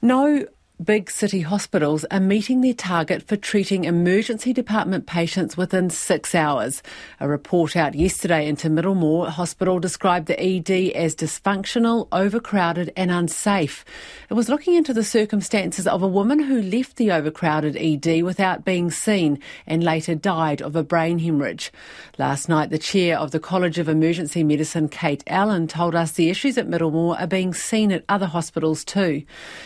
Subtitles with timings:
[0.00, 0.46] No
[0.84, 6.82] big city hospitals are meeting their target for treating emergency department patients within six hours.
[7.18, 13.86] A report out yesterday into Middlemore Hospital described the ED as dysfunctional, overcrowded, and unsafe.
[14.28, 18.64] It was looking into the circumstances of a woman who left the overcrowded ED without
[18.64, 21.72] being seen and later died of a brain hemorrhage.
[22.18, 26.28] Last night, the chair of the College of Emergency Medicine, Kate Allen, told us the
[26.28, 29.22] issues at Middlemore are being seen at other hospitals too.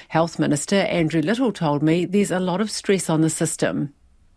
[0.08, 3.94] Health Minister Andrew Little told me there's a lot of stress on the system.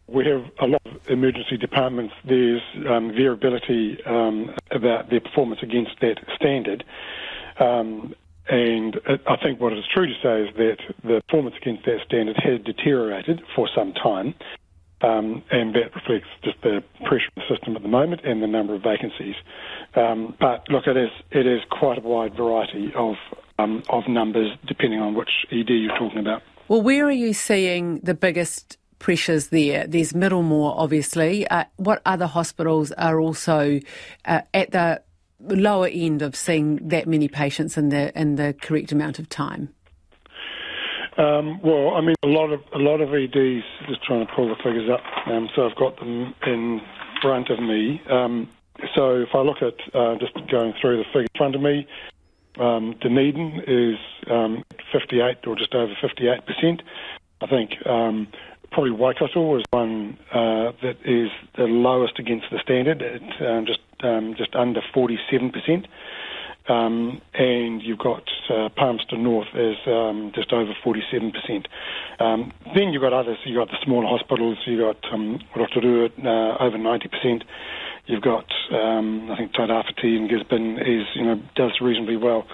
[0.07, 2.13] We have a lot of emergency departments.
[2.23, 6.85] There's um, variability um, about their performance against that standard.
[7.59, 8.15] Um,
[8.47, 8.97] and
[9.27, 12.61] I think what is true to say is that the performance against that standard has
[12.61, 14.33] deteriorated for some time.
[15.01, 18.47] Um, and that reflects just the pressure in the system at the moment and the
[18.47, 19.35] number of vacancies.
[19.95, 23.15] Um, but look, it is it is quite a wide variety of
[23.59, 26.41] um, of numbers depending on which ED you're talking about.
[26.67, 29.85] Well, where are you seeing the biggest pressures there?
[29.85, 31.45] There's Middlemore, obviously.
[31.47, 33.81] Uh, what other hospitals are also
[34.25, 35.01] uh, at the
[35.41, 39.73] lower end of seeing that many patients in the in the correct amount of time?
[41.17, 43.63] Um, well, I mean, a lot of a lot of EDs.
[43.87, 46.81] Just trying to pull the figures up, um, so I've got them in
[47.21, 48.01] front of me.
[48.09, 48.49] Um,
[48.95, 51.85] so if I look at uh, just going through the figures in front of me,
[52.59, 53.97] um, Dunedin is
[54.29, 56.81] um, 58 or just over 58 percent.
[57.41, 58.27] I think um,
[58.71, 63.79] probably Waikato is one uh, that is the lowest against the standard, at um, just
[64.01, 65.87] um, just under 47 percent.
[66.69, 71.65] Um, and you've got uh, Palmerston North is um, just over 47%.
[72.19, 73.37] Um, then you've got others.
[73.43, 74.57] You've got the smaller hospitals.
[74.65, 77.43] You've got um, Rotorua uh, over 90%.
[78.05, 82.45] You've got, um, I think, Tairāwhiti in Gisborne is, you know, does reasonably well.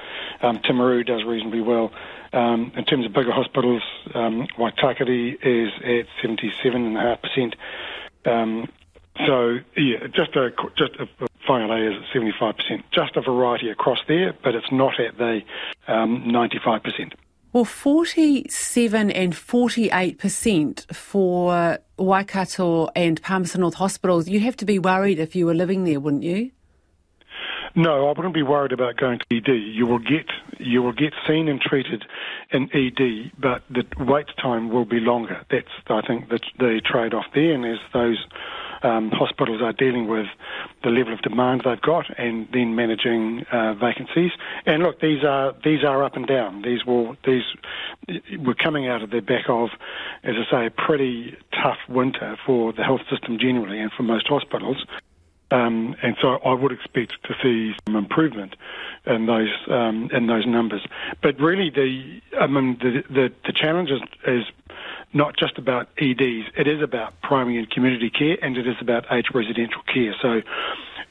[0.42, 1.92] Um, Timaru does reasonably well.
[2.34, 3.82] Um, in terms of bigger hospitals,
[4.14, 7.56] um, Waitakere is at 77.5%.
[8.26, 8.70] Um,
[9.26, 11.08] so, yeah, just a, just a
[11.50, 12.84] Whangarei is at 75%.
[12.92, 15.42] Just a variety across there, but it's not at the
[15.88, 17.14] um, 95%.
[17.52, 25.18] Well, 47 and 48% for Waikato and Palmerston North hospitals, you'd have to be worried
[25.18, 26.52] if you were living there, wouldn't you?
[27.76, 29.48] No, I wouldn't be worried about going to ED.
[29.48, 30.26] You will get
[30.60, 32.04] you will get seen and treated
[32.52, 35.46] in ED, but the wait time will be longer.
[35.50, 38.24] That's I think the, the trade off there, and as those
[38.84, 40.28] um, hospitals are dealing with
[40.84, 44.32] the level of demand they've got and then managing uh, vacancies.
[44.66, 46.62] And look, these are these are up and down.
[46.62, 47.44] These will these
[48.38, 49.70] we're coming out of the back of,
[50.24, 54.28] as I say, a pretty tough winter for the health system generally and for most
[54.28, 54.86] hospitals.
[55.52, 58.56] Um, and so I would expect to see some improvement
[59.08, 60.86] in those um, in those numbers.
[61.24, 64.44] But really, the I mean the the, the challenge is, is
[65.14, 66.48] not just about EDs.
[66.58, 70.16] It is about primary and community care, and it is about aged residential care.
[70.22, 70.42] So,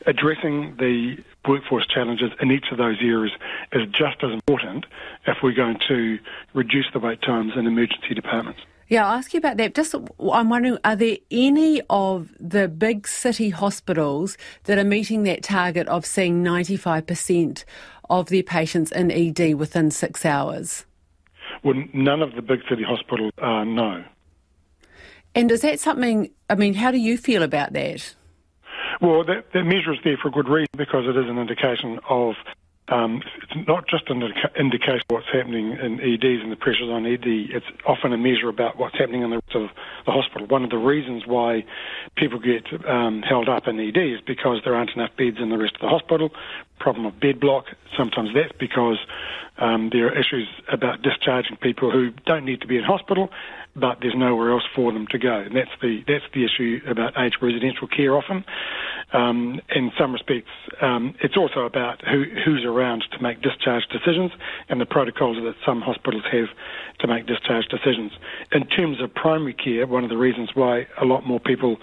[0.06, 1.16] addressing the
[1.46, 3.32] workforce challenges in each of those areas
[3.72, 4.86] is just as important
[5.26, 6.18] if we're going to
[6.54, 8.60] reduce the wait times in emergency departments.
[8.88, 9.74] Yeah, I'll ask you about that.
[9.74, 15.42] Just, I'm wondering, are there any of the big city hospitals that are meeting that
[15.42, 17.64] target of seeing 95%
[18.08, 20.86] of their patients in ED within six hours?
[21.68, 24.02] Well, none of the big city hospitals are, no.
[25.34, 28.14] And is that something, I mean, how do you feel about that?
[29.02, 32.00] Well, that, that measure is there for a good reason because it is an indication
[32.08, 32.36] of
[32.88, 34.22] um, it's not just an
[34.58, 37.26] indication of what's happening in EDs and the pressures on ED.
[37.26, 39.68] It's often a measure about what's happening in the rest of
[40.08, 40.46] the hospital.
[40.46, 41.64] One of the reasons why
[42.16, 45.58] people get um, held up in ED is because there aren't enough beds in the
[45.58, 46.30] rest of the hospital.
[46.80, 47.66] Problem of bed block.
[47.96, 48.98] Sometimes that's because
[49.58, 53.28] um, there are issues about discharging people who don't need to be in hospital,
[53.76, 55.40] but there's nowhere else for them to go.
[55.40, 58.44] And that's the that's the issue about aged residential care often.
[59.12, 60.50] Um, in some respects,
[60.82, 64.32] um, it's also about who, who's around to make discharge decisions
[64.68, 66.48] and the protocols that some hospitals have
[67.00, 68.12] to make discharge decisions.
[68.52, 71.78] In terms of primary care, one of the reasons why a lot more people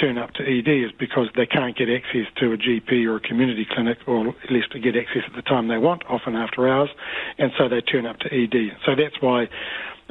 [0.00, 3.20] turn up to ED is because they can't get access to a GP or a
[3.20, 6.68] community clinic, or at least to get access at the time they want, often after
[6.68, 6.90] hours,
[7.38, 8.76] and so they turn up to ED.
[8.86, 9.48] So that's why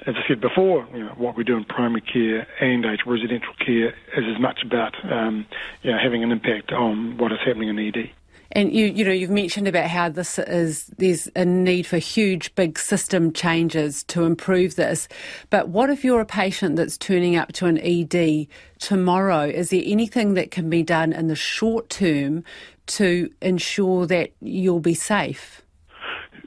[0.07, 3.53] as I said before, you know, what we do in primary care and aged residential
[3.63, 5.45] care is as much about um,
[5.83, 8.12] you know, having an impact on what is happening in ED.
[8.53, 12.53] And you, you know, you've mentioned about how this is there's a need for huge,
[12.56, 15.07] big system changes to improve this.
[15.50, 18.48] But what if you're a patient that's turning up to an ED
[18.80, 19.44] tomorrow?
[19.44, 22.44] Is there anything that can be done in the short term
[22.88, 25.62] to ensure that you'll be safe?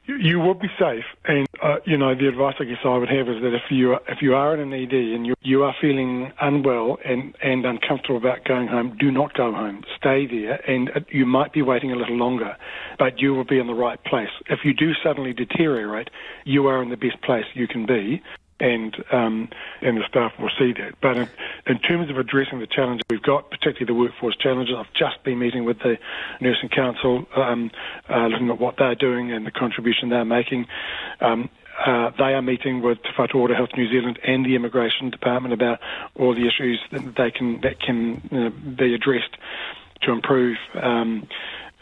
[0.06, 3.28] you will be safe, and uh, you know the advice I guess I would have
[3.28, 5.74] is that if you are, if you are in an ED and you you are
[5.80, 9.82] feeling unwell and and uncomfortable about going home, do not go home.
[9.96, 12.56] Stay there, and uh, you might be waiting a little longer,
[12.98, 14.28] but you will be in the right place.
[14.48, 16.10] If you do suddenly deteriorate,
[16.44, 18.22] you are in the best place you can be,
[18.60, 19.48] and um,
[19.82, 20.94] and the staff will see that.
[21.02, 21.28] But in,
[21.66, 25.38] in, terms of addressing the challenges we've got, particularly the workforce challenges, I've just been
[25.38, 25.96] meeting with the
[26.40, 27.70] Nursing Council, um,
[28.08, 30.66] uh, looking at what they're doing and the contribution they're making.
[31.20, 31.50] Um,
[31.84, 35.52] uh, they are meeting with Te Whatu Ora Health New Zealand and the Immigration Department
[35.52, 35.80] about
[36.14, 39.36] all the issues that they can that can you know, be addressed
[40.02, 41.26] to improve um,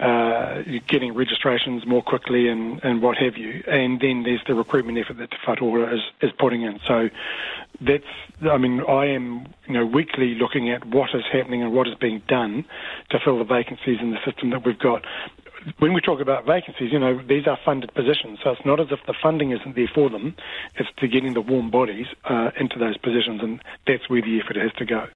[0.03, 3.63] uh, getting registrations more quickly and, and what have you.
[3.69, 6.81] And then there's the recruitment effort that Te Whatu Ora is, is putting in.
[6.87, 7.09] So
[7.81, 8.05] that's,
[8.43, 11.95] I mean, I am, you know, weekly looking at what is happening and what is
[11.95, 12.65] being done
[13.11, 15.05] to fill the vacancies in the system that we've got
[15.79, 18.89] when we talk about vacancies, you know, these are funded positions, so it's not as
[18.91, 20.35] if the funding isn't there for them.
[20.77, 24.57] It's to getting the warm bodies uh, into those positions, and that's where the effort
[24.57, 25.07] has to go.